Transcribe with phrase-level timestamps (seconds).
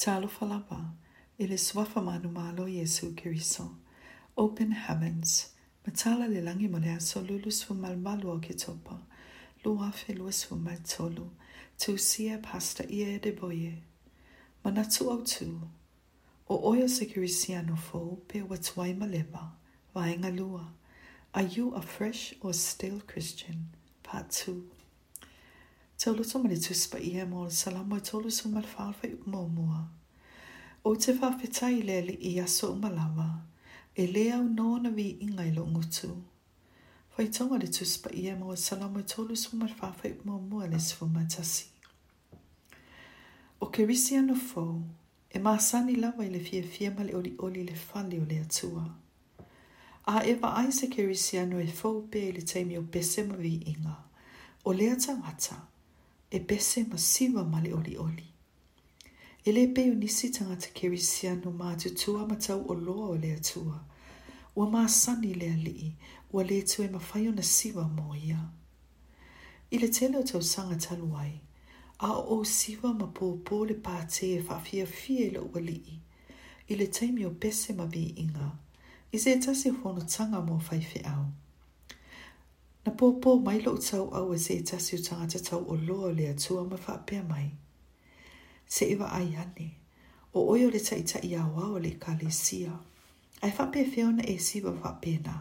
[0.00, 0.92] talofalaba,
[1.38, 3.68] ileswafamanu malo Jesu kiriso,
[4.36, 5.50] open heavens,
[5.86, 8.96] matala le langi moleaso lulusfu malmalu okitopa,
[9.62, 11.28] su luasfu matolu,
[11.78, 13.82] tu sia pasta ie de boye,
[14.64, 15.60] manatu tu.
[16.48, 19.52] o oyo sekirisiano fo pe watwai maleba,
[19.94, 20.66] vaenga lua,
[21.34, 23.68] are you a fresh or stale Christian?
[24.02, 24.62] Part 2
[26.04, 28.56] Tag lidt som lidt tøs på i her mål, så lad mig tage lidt som
[28.56, 29.88] al far for ikke mor mor.
[30.84, 33.30] Og til far for tag i lærlig i jeg så mig lava.
[33.96, 34.42] I lærer jo
[34.78, 36.08] når vi ikke i lunge to.
[37.10, 38.90] For i tog lidt tøs på i her mål, så lad
[39.28, 41.68] mig som al far for ikke mor mor, for mig tage sig.
[43.60, 44.82] Og kan vi se en få,
[45.34, 48.24] e ma san i lava i le fie fiemal i oli oli le falli o
[48.24, 48.90] le atua.
[50.06, 53.48] A eva va aise kerisi anu e fau pe e le taimi o pesema vi
[53.66, 53.94] inga,
[54.64, 55.54] o lea ta mata.
[56.32, 58.26] e pese ma siwa ma le oli oli.
[59.46, 63.06] E le peo nisi tangata keri sia no ma te tua ma tau o loa
[63.10, 63.76] o le atua.
[64.56, 65.90] Ua ma sani le alii,
[66.34, 68.38] ua le tue ma fayo na siwa mo ia.
[69.70, 71.34] I le tele o tau sanga taluai,
[72.00, 75.94] a o siwa ma po po le pate e fa fia fie le ua lii.
[76.70, 78.48] I le taimi o pese ma vi inga,
[79.12, 81.26] i se tasi hono tanga mo fai fe au.
[82.90, 86.26] Na pōpō mai lo tau au e se tasi o tangata tau o loa le
[86.28, 87.48] atua ma whaapea mai.
[88.66, 89.76] Se iwa ai ane,
[90.34, 92.72] o oio le ta ita ia wao le ka le sia.
[93.42, 95.34] Ai whaapea whiona e siwa whaapea na.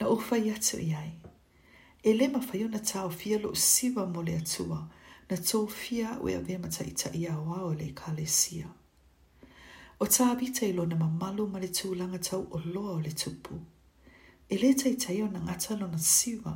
[0.00, 1.12] Na uwha iatu i ai.
[2.06, 4.86] E le ma whaiona tau fia lo siwa mo le atua
[5.30, 8.66] na tō fia o ea vema ta ita ia wao le ka le sia.
[9.98, 13.00] O tā vita i lo na mamalu ma le tūlanga tau o loa o le
[13.00, 13.00] tupu.
[13.00, 13.66] O le tūpū.
[14.48, 16.52] E le tai tai o na ngata lo na siwa,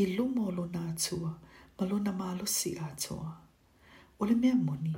[0.00, 1.30] e lumo lo na atua,
[1.78, 3.30] ma lo na malo si atua.
[4.20, 4.94] O le mea moni,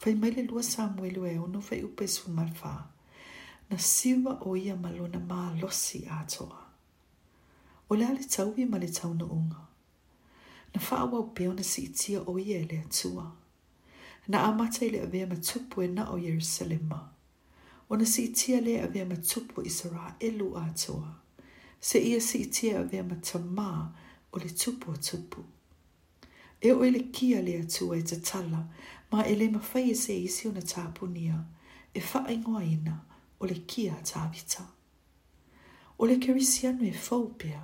[0.00, 2.72] fai mai le lua Samuel e o no fai upe su malfa,
[3.70, 6.56] na siwa o ia ma lo na malo si atua.
[7.90, 9.62] O le ale tau i ma le tau na unga.
[10.74, 13.24] Na faa wau peo na si itia o ia e le atua.
[14.30, 17.00] Na amata ile avea matupu e na o Yerusalema.
[17.90, 21.06] O na si itia le avea matupu Israel elu atua.
[21.06, 21.27] Na
[21.80, 23.88] se ia si itia o vea matamā
[24.32, 25.44] o le tupu o tupu.
[26.60, 28.68] E o ele kia le atu e te tala,
[29.10, 31.44] ma ele mawhai e se isi o na tāpunia,
[31.94, 33.00] e wha ingoa ina
[33.40, 34.62] o le kia tāwita.
[35.98, 37.62] O le kerisi anu e whaupea,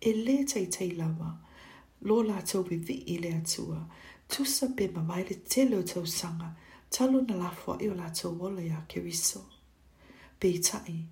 [0.00, 1.36] e le tei tei lawa,
[2.00, 3.84] lo la tau pe vi i le atua,
[4.28, 6.56] tusa pe mamai le tele o tau sanga,
[6.90, 9.44] talo na lafua e o la tau wola ya keriso.
[10.38, 11.06] Pei tai,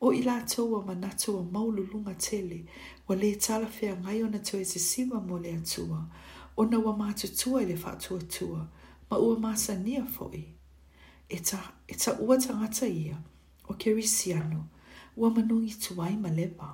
[0.00, 2.62] o i lātou a manatou a maululunga tele,
[3.08, 6.06] wa le tala fea ngai ona tau e se sima mo le atua,
[6.56, 8.62] ona wa mātutua i le whātua tua,
[9.10, 10.42] ma ua māsa nia fo'i.
[11.28, 12.38] E ta, e ta ua
[12.88, 13.18] ia,
[13.68, 14.64] o kerisi anu,
[15.16, 16.70] ua manungi tuai ma lepa.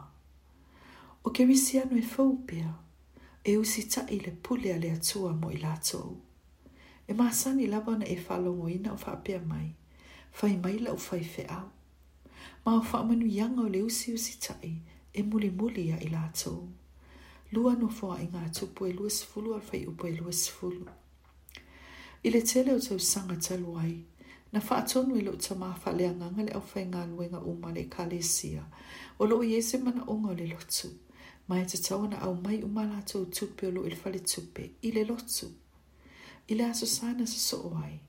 [1.24, 2.74] O kerisi anu e fau pia,
[3.44, 6.16] e usi ta i le pule a le atua mo i lātou.
[7.08, 9.74] E māsani labana e whalongo ina o whapea mai,
[10.30, 11.44] fai mai lau fai fe
[12.66, 14.74] ma o wha manu yanga o leo si usi tai
[15.14, 16.66] e muli muli a i lātou.
[17.54, 20.88] Lua no fwa i ngā tupu e lua sifulu al fai upu e lua sifulu.
[22.26, 23.94] I le tele o tau sanga talu ai,
[24.52, 27.38] na wha atonu i e lukta ma wha lea nganga le au fai ngā luenga
[27.52, 28.64] umale ka le sia,
[29.20, 30.90] o loo iese mana onga o le lotu,
[31.46, 34.90] ma e te tau au mai umala tau tupu o loo il fale tupu i
[34.90, 35.52] le lotu.
[36.48, 38.00] I le aso sana sa so o ai,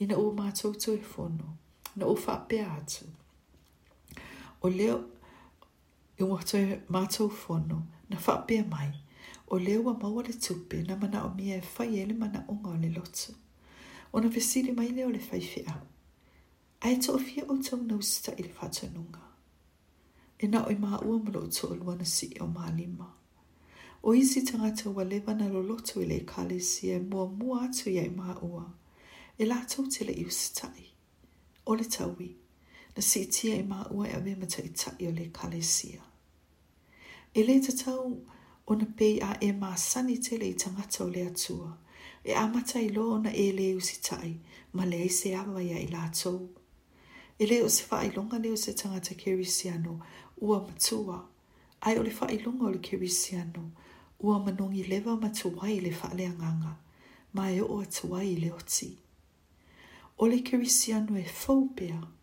[0.00, 1.56] ina o mātou tau e fono,
[1.96, 3.04] na o wha pe atu.
[3.04, 3.25] atu
[4.62, 5.00] o leo
[6.20, 7.78] i watoe mātou whono
[8.08, 8.92] na whapea mai
[9.52, 12.54] o leo wa maua le tupe na mana o mia e whai ele mana o
[12.54, 13.34] ngā le lotu.
[14.12, 15.82] O na vesiri mai leo le whai whi au.
[16.88, 19.20] Ai to o fia o tau nau sita i le whatanunga.
[20.38, 23.06] E na o i maa ua mula o to o si e o maa lima.
[24.02, 27.62] O isi tangata wa lewa na lo lotu i le kale si e mua mua
[27.68, 28.64] atu i ai maa ua.
[29.38, 30.90] E la tau te le iu sitai.
[31.66, 32.45] O le tau wii
[32.96, 35.60] na se tia e ma ua e ame ma ta ita i o le kale
[35.62, 36.00] sia.
[37.34, 38.24] E le ta tau
[38.66, 41.76] o na pe a e ma sani te le i tangata o le atua,
[42.24, 44.36] e amata i lo na e le usi tai,
[44.72, 46.48] ma le i se ama ia i lātou.
[47.38, 50.00] E le o se wha i longa le o se tangata keri siano
[50.40, 51.20] ua matua,
[51.80, 53.70] ai o le wha i longa o le keri siano
[54.24, 56.76] ua manongi lewa matuwai le wha le anganga,
[57.32, 58.96] ma e o atuwai le oti.
[60.16, 62.15] O le keri siano e fau pea,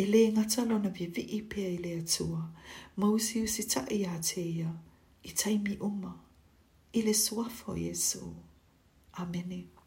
[0.00, 2.42] e le ngata lona vi vi i pia i le atua,
[3.00, 4.70] mausi u si ta i a te ia,
[5.24, 6.12] i taimi uma,
[6.92, 8.22] i le suafo Jesu.
[9.14, 9.44] Amen.
[9.44, 9.77] Amen.